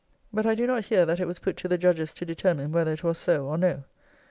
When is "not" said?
0.65-0.85